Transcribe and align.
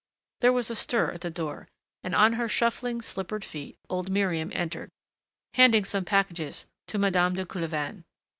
There 0.39 0.51
was 0.51 0.71
a 0.71 0.75
stir 0.75 1.11
at 1.11 1.21
the 1.21 1.29
door 1.29 1.67
and 2.03 2.15
on 2.15 2.33
her 2.33 2.49
shuffling, 2.49 3.03
slippered 3.03 3.45
feet 3.45 3.77
old 3.87 4.09
Miriam 4.09 4.49
entered, 4.55 4.89
handing 5.53 5.85
some 5.85 6.05
packages 6.05 6.65
to 6.87 6.97
Madame 6.97 7.35
de 7.35 7.45
Coulevain. 7.45 8.03